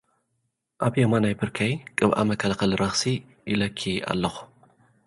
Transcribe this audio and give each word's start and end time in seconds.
ኣብ 0.85 0.93
የማናይ 1.01 1.35
ብርከይ 1.41 1.73
ቅብኣ 1.97 2.17
መከላኸሊ 2.31 2.71
ረኽሲ 2.81 3.03
ይለኪ 3.51 3.81
ኣለኹ። 4.11 4.35